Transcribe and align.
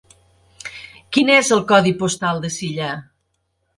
Quin 1.17 1.29
és 1.35 1.51
el 1.57 1.61
codi 1.73 1.93
postal 2.01 2.43
de 2.47 2.55
Silla? 2.59 2.93